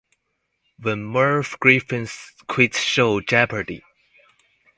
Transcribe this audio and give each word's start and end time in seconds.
When 0.79 1.03
Merv 1.05 1.57
Griffin's 1.59 2.31
quiz 2.47 2.79
show 2.79 3.19
Jeopardy! 3.21 3.83